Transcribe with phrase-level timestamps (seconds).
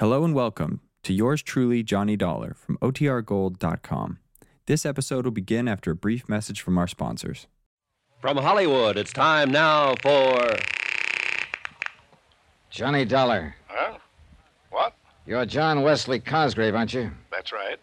[0.00, 4.18] Hello and welcome to yours truly, Johnny Dollar from OTRGold.com.
[4.66, 7.46] This episode will begin after a brief message from our sponsors.
[8.20, 10.56] From Hollywood, it's time now for.
[12.70, 13.54] Johnny Dollar.
[13.68, 13.98] Huh?
[14.70, 14.96] What?
[15.26, 17.12] You're John Wesley Cosgrave, aren't you?
[17.30, 17.78] That's right.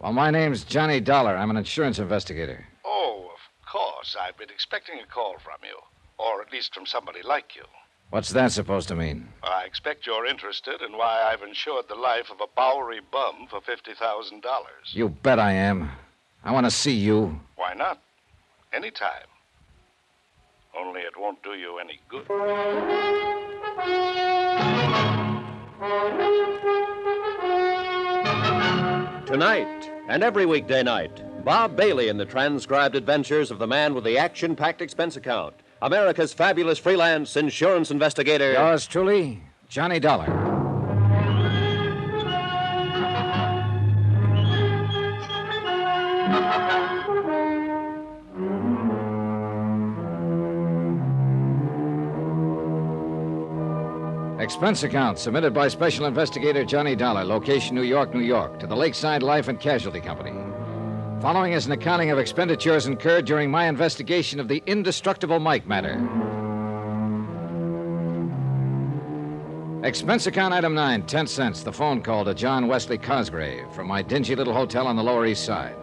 [0.00, 1.34] Well, my name's Johnny Dollar.
[1.34, 2.66] I'm an insurance investigator.
[2.84, 4.14] Oh, of course.
[4.20, 5.78] I've been expecting a call from you.
[6.18, 7.62] Or at least from somebody like you.
[8.14, 9.26] What's that supposed to mean?
[9.42, 13.60] I expect you're interested in why I've insured the life of a Bowery bum for
[13.60, 14.40] $50,000.
[14.92, 15.90] You bet I am.
[16.44, 17.40] I want to see you.
[17.56, 18.00] Why not?
[18.72, 19.26] Anytime.
[20.78, 22.28] Only it won't do you any good.
[29.26, 34.04] Tonight and every weekday night, Bob Bailey in the transcribed adventures of the man with
[34.04, 38.54] the action packed expense account, America's fabulous freelance insurance investigator.
[38.54, 40.24] Yours truly, Johnny Dollar.
[54.40, 58.74] Expense account submitted by Special Investigator Johnny Dollar, location New York, New York, to the
[58.74, 60.43] Lakeside Life and Casualty Company.
[61.24, 65.94] Following is an accounting of expenditures incurred during my investigation of the indestructible Mike matter.
[69.82, 71.62] Expense account item 9, 10 cents.
[71.62, 75.24] The phone call to John Wesley Cosgrave from my dingy little hotel on the Lower
[75.24, 75.74] East Side.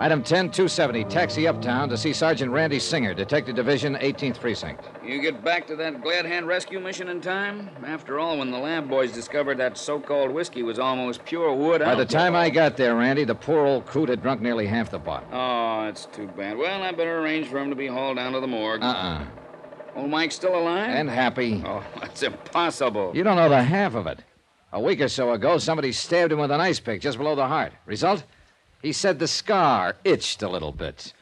[0.00, 1.04] Item 10, 270.
[1.04, 4.84] Taxi uptown to see Sergeant Randy Singer, Detective Division, 18th Precinct.
[5.04, 7.68] You get back to that Glad Hand rescue mission in time?
[7.84, 11.80] After all, when the lab boys discovered that so called whiskey was almost pure wood
[11.80, 14.88] By the time I got there, Randy, the poor old coot had drunk nearly half
[14.92, 15.28] the bottle.
[15.32, 16.56] Oh, that's too bad.
[16.56, 18.84] Well, I better arrange for him to be hauled down to the morgue.
[18.84, 19.24] Uh-uh.
[19.96, 20.90] Old Mike's still alive?
[20.90, 21.60] And happy.
[21.66, 23.10] Oh, that's impossible.
[23.16, 24.20] You don't know the half of it.
[24.72, 27.48] A week or so ago, somebody stabbed him with an ice pick just below the
[27.48, 27.72] heart.
[27.84, 28.22] Result?
[28.82, 31.12] He said the scar itched a little bit.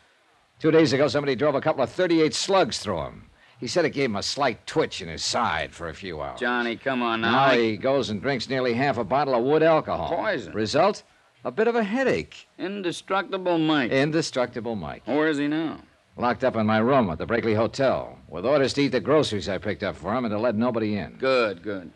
[0.59, 3.31] Two days ago, somebody drove a couple of 38 slugs through him.
[3.59, 6.39] He said it gave him a slight twitch in his side for a few hours.
[6.41, 7.47] Johnny, come on now.
[7.47, 10.15] Now he goes and drinks nearly half a bottle of wood alcohol.
[10.15, 10.53] Poison.
[10.53, 11.03] Result?
[11.45, 12.49] A bit of a headache.
[12.59, 13.91] Indestructible Mike.
[13.91, 15.07] Indestructible Mike.
[15.07, 15.81] Where is he now?
[16.19, 19.49] Locked up in my room at the Brakely Hotel, with orders to eat the groceries
[19.49, 21.13] I picked up for him and to let nobody in.
[21.19, 21.91] Good, good.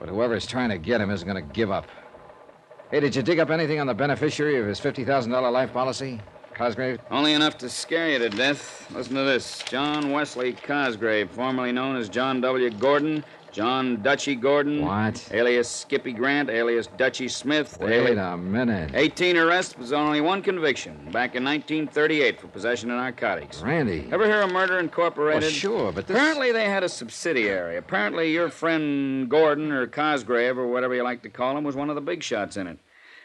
[0.00, 1.86] But whoever's trying to get him isn't going to give up.
[2.90, 6.18] Hey, did you dig up anything on the beneficiary of his $50,000 life policy?
[6.54, 6.98] Cosgrave?
[7.10, 8.90] Only enough to scare you to death.
[8.90, 9.62] Listen to this.
[9.64, 12.70] John Wesley Cosgrave, formerly known as John W.
[12.70, 13.22] Gordon,
[13.52, 14.84] John Dutchy Gordon.
[14.84, 15.28] What?
[15.32, 17.78] Alias Skippy Grant, alias Dutchy Smith.
[17.80, 18.90] Wait ali- a minute.
[18.94, 23.60] 18 arrests was only one conviction back in 1938 for possession of narcotics.
[23.62, 24.08] Randy.
[24.12, 25.42] Ever hear of Murder Incorporated?
[25.42, 26.16] Well, sure, but this.
[26.16, 27.76] Apparently, they had a subsidiary.
[27.76, 31.88] Apparently, your friend Gordon or Cosgrave or whatever you like to call him was one
[31.88, 32.78] of the big shots in it.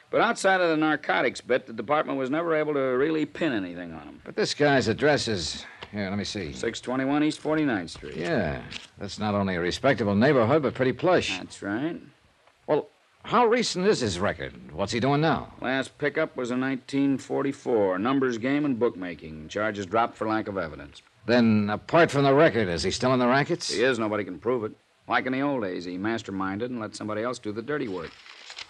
[0.10, 3.94] But outside of the narcotics bit, the department was never able to really pin anything
[3.94, 4.22] on him.
[4.24, 5.66] But this guy's address is.
[5.94, 6.54] Here, let me see.
[6.54, 8.16] 621 East 49th Street.
[8.18, 8.64] Yeah.
[8.98, 11.38] That's not only a respectable neighborhood, but pretty plush.
[11.38, 12.02] That's right.
[12.66, 12.88] Well,
[13.24, 14.54] how recent is his record?
[14.74, 15.54] What's he doing now?
[15.62, 18.00] Last pickup was in 1944.
[18.00, 19.50] Numbers game and bookmaking.
[19.50, 21.04] Charges dropped for lack of evidence.
[21.28, 23.72] Then, apart from the record, is he still in the rackets?
[23.72, 24.72] He is, nobody can prove it.
[25.08, 28.10] Like in the old days, he masterminded and let somebody else do the dirty work.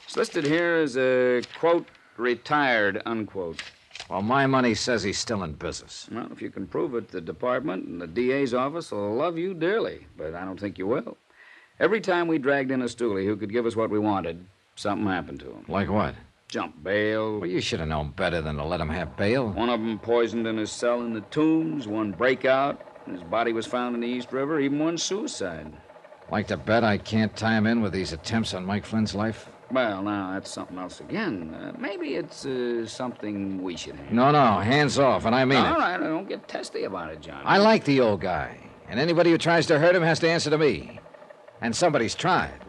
[0.06, 3.63] It's listed here as a, quote, retired, unquote.
[4.09, 6.08] Well, my money says he's still in business.
[6.12, 9.53] Well, if you can prove it, the department and the DA's office will love you
[9.53, 11.18] dearly, but I don't think you will.
[11.80, 15.08] Every time we dragged in a stoolie who could give us what we wanted, something
[15.08, 15.66] happened to him.
[15.68, 16.16] Like what?
[16.47, 17.40] Jump bail.
[17.40, 19.50] Well, you should have known better than to let him have bail.
[19.50, 23.53] One of them poisoned in his cell in the tombs, one breakout, and his body
[23.53, 25.74] was found in the East River, even one suicide.
[26.30, 29.47] Like to bet I can't tie him in with these attempts on Mike Flynn's life?
[29.72, 31.53] Well, now, that's something else again.
[31.53, 34.16] Uh, maybe it's uh, something we should handle.
[34.16, 35.79] No, no, hands off, and I mean All it.
[35.79, 37.41] right, don't get testy about it, John.
[37.44, 38.57] I like the old guy,
[38.88, 41.00] and anybody who tries to hurt him has to answer to me.
[41.62, 42.59] And somebody's tried.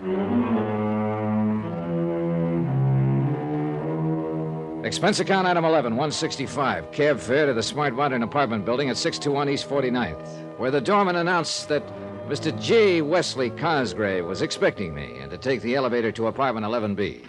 [4.84, 6.92] Expense account item 11, 165.
[6.92, 11.16] Cab fare to the Smart Modern apartment building at 621 East 49th, where the doorman
[11.16, 11.82] announced that
[12.28, 12.58] Mr.
[12.58, 13.02] J.
[13.02, 17.26] Wesley Cosgrave was expecting me and to take the elevator to apartment 11B.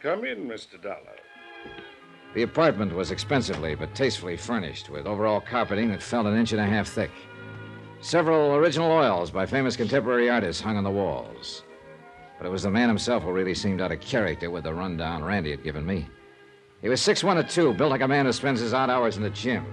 [0.00, 0.82] Come in, Mr.
[0.82, 1.16] Dollar.
[2.34, 6.60] The apartment was expensively but tastefully furnished with overall carpeting that felt an inch and
[6.60, 7.12] a half thick.
[8.00, 11.62] Several original oils by famous contemporary artists hung on the walls.
[12.36, 15.22] But it was the man himself who really seemed out of character with the rundown
[15.22, 16.08] Randy had given me.
[16.82, 19.22] He was 6'1 or 2, built like a man who spends his odd hours in
[19.22, 19.64] the gym.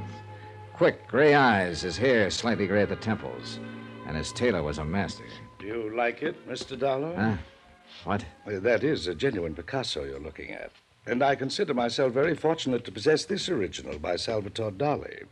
[0.73, 3.59] Quick, gray eyes, his hair slightly gray at the temples.
[4.07, 5.23] And his tailor was a master.
[5.59, 6.77] Do you like it, Mr.
[6.77, 7.13] Dollar?
[7.15, 7.37] Huh?
[8.03, 8.25] What?
[8.45, 10.71] That is a genuine Picasso you're looking at.
[11.05, 15.23] And I consider myself very fortunate to possess this original by Salvatore Dali.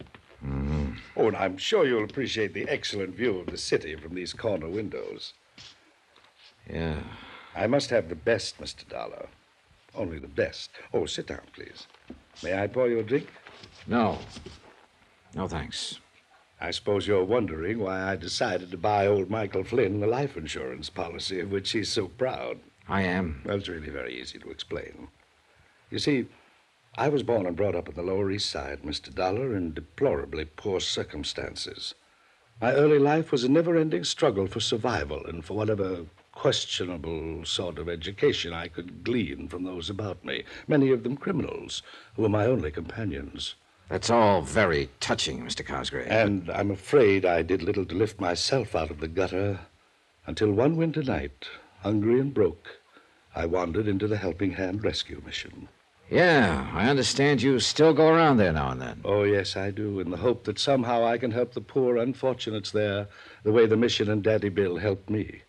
[0.46, 0.92] Mm-hmm.
[1.16, 4.68] Oh, and I'm sure you'll appreciate the excellent view of the city from these corner
[4.68, 5.34] windows.
[6.70, 7.02] Yeah.
[7.56, 8.88] I must have the best, Mr.
[8.88, 9.28] Dollar.
[9.96, 10.70] Only the best.
[10.94, 11.88] Oh, sit down, please.
[12.44, 13.28] May I pour you a drink?
[13.88, 14.18] No.
[15.36, 16.00] No, thanks.
[16.62, 20.90] I suppose you're wondering why I decided to buy old Michael Flynn the life insurance
[20.90, 22.60] policy of which he's so proud.
[22.88, 23.42] I am.
[23.46, 25.08] Well, it's really very easy to explain.
[25.90, 26.26] You see,
[26.98, 29.14] I was born and brought up in the Lower East Side, Mr.
[29.14, 31.96] Dollar, in deplorably poor circumstances.
[32.60, 37.78] My early life was a never ending struggle for survival and for whatever questionable sort
[37.80, 41.84] of education I could glean from those about me, many of them criminals,
[42.16, 43.56] who were my only companions.
[43.90, 45.66] That's all very touching, Mr.
[45.66, 46.08] Cosgrave.
[46.08, 49.60] And I'm afraid I did little to lift myself out of the gutter
[50.28, 51.48] until one winter night,
[51.82, 52.80] hungry and broke,
[53.36, 55.70] I wandered into the Helping Hand Rescue Mission.
[56.10, 59.02] yeah, I understand you still go around there now and then.
[59.04, 62.72] Oh, yes, I do, in the hope that somehow I can help the poor unfortunates
[62.72, 63.08] there
[63.44, 65.42] the way the mission and Daddy Bill helped me.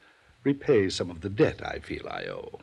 [0.45, 2.61] Repay some of the debt I feel I owe.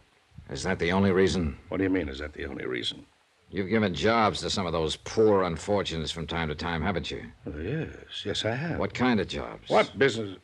[0.50, 1.58] Is that the only reason?
[1.70, 3.06] What do you mean, is that the only reason?
[3.50, 7.24] You've given jobs to some of those poor unfortunates from time to time, haven't you?
[7.46, 8.78] Oh, yes, yes, I have.
[8.78, 9.70] What kind of jobs?
[9.70, 10.38] What business?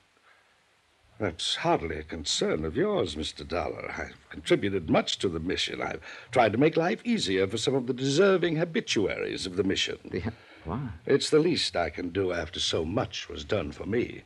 [1.19, 3.47] That's hardly a concern of yours, Mr.
[3.47, 3.93] Dollar.
[3.97, 5.81] I've contributed much to the mission.
[5.81, 6.01] I've
[6.31, 9.99] tried to make life easier for some of the deserving habituaries of the mission.
[10.09, 10.23] The,
[10.63, 10.79] what?
[11.05, 14.23] It's the least I can do after so much was done for me.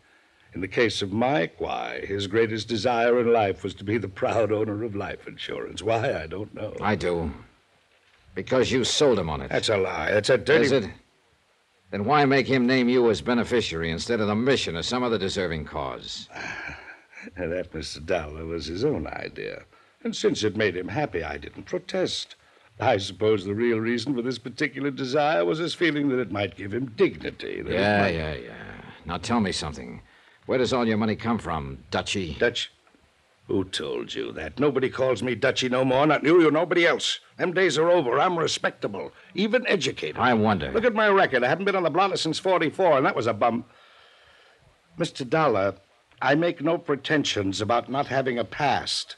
[0.53, 4.07] In the case of Mike, why, his greatest desire in life was to be the
[4.07, 5.83] proud owner of life insurance.
[5.83, 6.75] Why, I don't know.
[6.79, 7.31] I do.
[8.37, 9.49] Because you sold him on it.
[9.49, 10.11] That's a lie.
[10.11, 10.65] That's a dirty.
[10.65, 10.89] Is it?
[11.89, 15.17] Then why make him name you as beneficiary instead of the mission or some other
[15.17, 16.29] deserving cause?
[17.35, 18.05] That, Mr.
[18.05, 19.63] Dollar, was his own idea.
[20.03, 22.35] And since it made him happy, I didn't protest.
[22.79, 26.55] I suppose the real reason for this particular desire was his feeling that it might
[26.55, 27.63] give him dignity.
[27.67, 28.53] Yeah, might- yeah, yeah.
[29.05, 30.01] Now tell me something.
[30.45, 32.35] Where does all your money come from, Dutchy?
[32.39, 32.71] Dutch.
[33.47, 34.59] Who told you that?
[34.59, 37.21] Nobody calls me Dutchy no more, not you or nobody else.
[37.37, 38.19] Them days are over.
[38.19, 40.17] I'm respectable, even educated.
[40.17, 40.69] I wonder.
[40.71, 41.45] Look at my record.
[41.45, 43.63] I haven't been on the blotter since 44, and that was a bum.
[44.99, 45.27] Mr.
[45.27, 45.75] Dollar,
[46.21, 49.15] I make no pretensions about not having a past.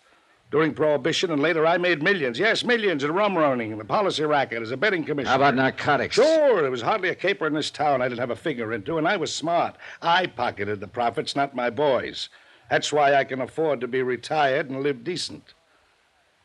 [0.52, 2.38] During Prohibition and later, I made millions.
[2.38, 5.30] Yes, millions in rum running, the policy racket, as a betting commissioner.
[5.30, 6.16] How about narcotics?
[6.16, 8.98] Sure, there was hardly a caper in this town I didn't have a finger into,
[8.98, 9.76] and I was smart.
[10.02, 12.30] I pocketed the profits, not my boys.
[12.70, 15.54] That's why I can afford to be retired and live decent.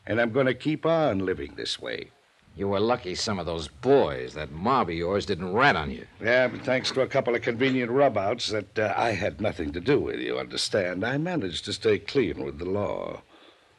[0.06, 2.10] And I'm going to keep on living this way.
[2.56, 6.06] You were lucky some of those boys, that mob of yours, didn't rat on you.
[6.22, 9.80] Yeah, but thanks to a couple of convenient rubouts that uh, I had nothing to
[9.80, 13.22] do with, you understand, I managed to stay clean with the law.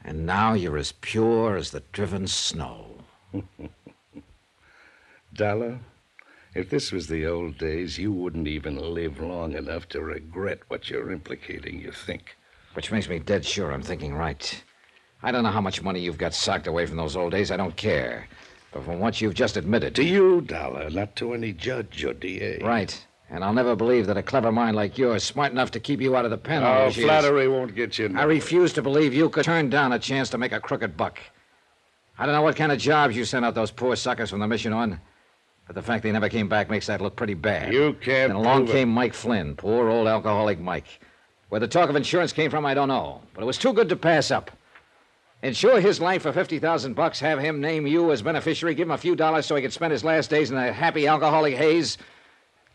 [0.03, 2.97] And now you're as pure as the driven snow.
[5.33, 5.79] Dollar,
[6.55, 10.89] if this was the old days, you wouldn't even live long enough to regret what
[10.89, 12.37] you're implicating, you think.
[12.73, 14.63] Which makes me dead sure I'm thinking right.
[15.21, 17.51] I don't know how much money you've got socked away from those old days.
[17.51, 18.27] I don't care.
[18.71, 19.95] But from what you've just admitted.
[19.95, 22.59] To you, Dollar, not to any judge or DA.
[22.59, 23.05] Right.
[23.29, 26.15] And I'll never believe that a clever mind like yours, smart enough to keep you
[26.15, 28.13] out of the pen Oh, flattery won't get you.
[28.15, 31.19] I refuse to believe you could turn down a chance to make a crooked buck.
[32.17, 34.47] I don't know what kind of jobs you sent out those poor suckers from the
[34.47, 35.01] mission on,
[35.65, 37.73] but the fact they never came back makes that look pretty bad.
[37.73, 38.31] You can't.
[38.31, 40.99] And along came Mike Flynn, poor old alcoholic Mike.
[41.49, 43.89] Where the talk of insurance came from, I don't know, but it was too good
[43.89, 44.51] to pass up.
[45.43, 48.91] Insure his life for fifty thousand bucks, have him name you as beneficiary, give him
[48.91, 51.99] a few dollars so he could spend his last days in a happy alcoholic haze,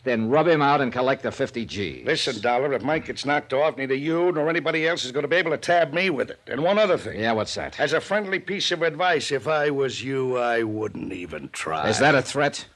[0.05, 2.07] then rub him out and collect the fifty G's.
[2.07, 5.29] Listen, Dollar, if Mike gets knocked off, neither you nor anybody else is going to
[5.29, 6.39] be able to tab me with it.
[6.47, 7.19] And one other thing.
[7.19, 7.81] Yeah, what's that?
[7.81, 11.89] As a friendly piece of advice, if I was you, I wouldn't even try.
[11.89, 12.67] Is that a threat?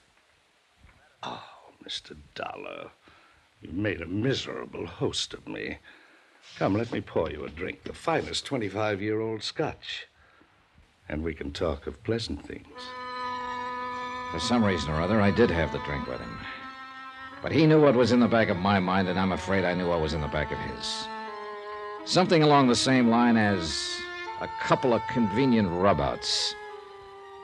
[1.87, 2.17] Mr.
[2.35, 2.91] Dollar?
[3.61, 5.79] You've made a miserable host of me.
[6.57, 10.07] Come, let me pour you a drink, the finest 25 year old scotch.
[11.09, 12.81] And we can talk of pleasant things.
[14.33, 16.39] For some reason or other, I did have the drink with him.
[17.43, 19.75] But he knew what was in the back of my mind, and I'm afraid I
[19.75, 21.07] knew what was in the back of his.
[22.07, 23.97] Something along the same line as
[24.41, 26.55] a couple of convenient rubouts.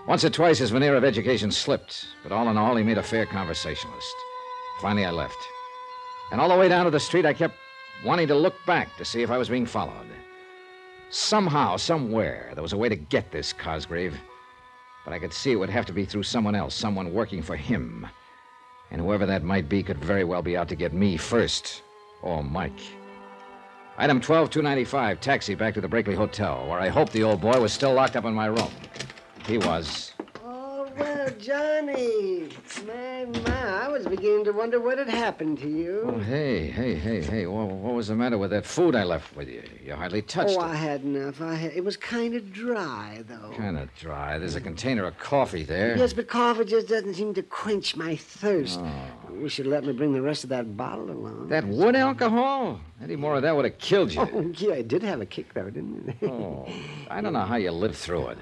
[0.07, 3.03] Once or twice his veneer of education slipped, but all in all, he made a
[3.03, 4.15] fair conversationalist.
[4.81, 5.39] Finally, I left.
[6.31, 7.55] And all the way down to the street, I kept
[8.05, 10.07] wanting to look back to see if I was being followed.
[11.11, 14.17] Somehow, somewhere, there was a way to get this Cosgrave.
[15.05, 17.57] But I could see it would have to be through someone else, someone working for
[17.57, 18.07] him.
[18.91, 21.83] And whoever that might be could very well be out to get me first,
[22.23, 22.81] or Mike.
[23.99, 27.73] Item 12295, taxi back to the Brakely Hotel, where I hoped the old boy was
[27.73, 28.71] still locked up in my room.
[29.47, 30.13] He was.
[31.21, 32.49] Oh, well, Johnny.
[32.87, 36.05] My, my, I was beginning to wonder what had happened to you.
[36.07, 37.47] Oh, hey, hey, hey, hey.
[37.47, 39.63] What, what was the matter with that food I left with you?
[39.85, 40.57] You hardly touched it.
[40.59, 40.69] oh, it.
[40.69, 41.43] I had enough.
[41.43, 43.53] I had, it was kind of dry, though.
[43.55, 44.39] Kind of dry.
[44.39, 45.95] There's a container of coffee there.
[45.97, 48.81] Yes, but coffee just doesn't seem to quench my thirst.
[48.83, 49.35] Oh.
[49.39, 51.49] You should let me bring the rest of that bottle along.
[51.49, 52.81] That wood alcohol?
[53.03, 54.23] Any more of that would have killed you.
[54.23, 56.31] Oh, yeah, it did have a kick, though, didn't it?
[56.31, 56.67] Oh,
[57.11, 58.39] I don't know how you lived through it.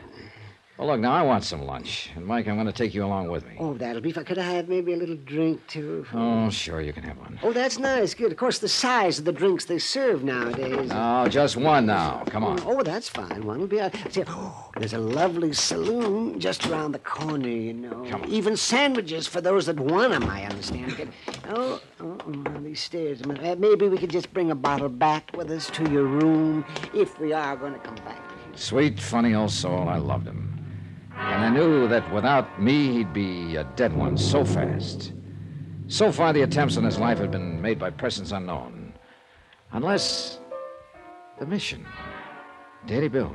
[0.78, 2.10] Well, look, now I want some lunch.
[2.14, 3.56] And, Mike, I'm going to take you along with me.
[3.58, 4.24] Oh, that'll be fine.
[4.24, 6.06] Could I have maybe a little drink, too?
[6.14, 7.36] Oh, sure, you can have one.
[7.42, 8.14] Oh, that's nice.
[8.14, 8.30] Good.
[8.30, 10.88] Of course, the size of the drinks they serve nowadays.
[10.90, 12.22] No, just one now.
[12.28, 12.60] Come on.
[12.64, 13.44] Oh, that's fine.
[13.44, 13.80] One will be.
[13.80, 18.06] Uh, see, oh, there's a lovely saloon just around the corner, you know.
[18.08, 18.28] Come on.
[18.28, 21.10] Even sandwiches for those that want 'em, I understand.
[21.48, 23.20] Oh, oh, oh, these stairs.
[23.22, 27.18] Uh, Maybe we could just bring a bottle back with us to your room if
[27.18, 28.22] we are going to come back.
[28.54, 29.88] Sweet, funny old soul.
[29.88, 30.54] I loved him.
[31.18, 35.12] And I knew that without me, he'd be a dead one so fast.
[35.88, 38.92] So far, the attempts on his life had been made by persons unknown.
[39.72, 40.38] Unless.
[41.38, 41.86] the mission.
[42.86, 43.34] Daddy Bill.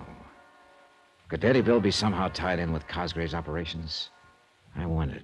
[1.30, 4.10] Could Daddy Bill be somehow tied in with Cosgrave's operations?
[4.75, 5.24] I wondered.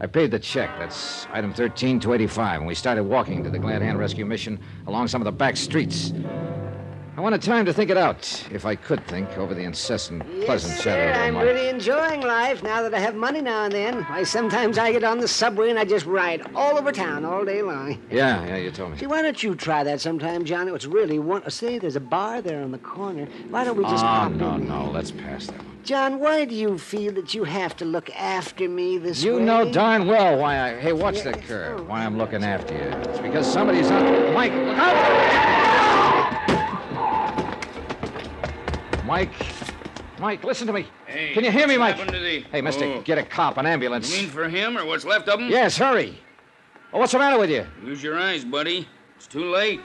[0.00, 0.70] I paid the check.
[0.78, 5.20] That's item 13285, and we started walking to the Glad Hand Rescue Mission along some
[5.20, 6.12] of the back streets.
[7.18, 10.74] I wanted time to think it out, if I could think, over the incessant, pleasant
[10.74, 11.42] yes, shadow sir, of I'm my...
[11.42, 14.04] really enjoying life now that I have money now and then.
[14.04, 17.44] Why, sometimes I get on the subway and I just ride all over town all
[17.44, 18.00] day long.
[18.08, 18.98] Yeah, yeah, you told me.
[18.98, 20.70] See, why don't you try that sometime, Johnny?
[20.70, 21.42] It's really one.
[21.42, 23.26] Uh, Say, there's a bar there on the corner.
[23.50, 24.68] Why don't we just oh, pop no, in?
[24.68, 25.66] no, let's pass that one.
[25.82, 29.42] John, why do you feel that you have to look after me this You way?
[29.42, 30.78] know darn well why I.
[30.78, 31.80] Hey, watch that curve.
[31.80, 31.82] oh.
[31.82, 32.80] Why I'm looking after you.
[33.10, 34.34] It's because somebody's on.
[34.34, 36.47] Mike, look out!
[39.08, 39.30] Mike.
[40.20, 40.86] Mike, listen to me.
[41.06, 41.96] Hey, Can you hear me, Mike?
[41.96, 43.00] the- Hey, mister, Oh.
[43.00, 44.14] get a cop, an ambulance.
[44.14, 45.48] You mean for him or what's left of him?
[45.48, 46.18] Yes, hurry.
[46.92, 47.66] Oh, what's the matter with you?
[47.84, 48.86] Use your eyes, buddy.
[49.16, 49.80] It's too late.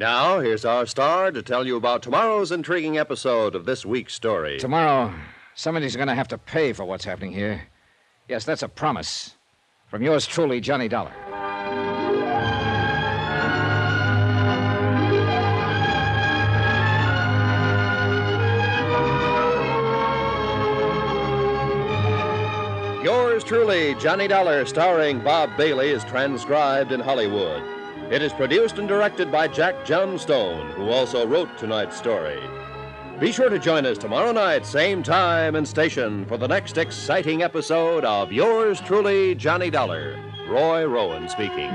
[0.00, 4.58] Now, here's our star to tell you about tomorrow's intriguing episode of this week's story.
[4.58, 5.12] Tomorrow,
[5.54, 7.68] somebody's going to have to pay for what's happening here.
[8.26, 9.34] Yes, that's a promise.
[9.88, 11.12] From yours truly, Johnny Dollar.
[23.04, 27.79] Yours truly, Johnny Dollar, starring Bob Bailey, is transcribed in Hollywood.
[28.10, 32.40] It is produced and directed by Jack Johnstone, who also wrote tonight's story.
[33.20, 37.42] Be sure to join us tomorrow night, same time and station, for the next exciting
[37.42, 40.18] episode of Yours truly, Johnny Dollar.
[40.48, 41.70] Roy Rowan speaking.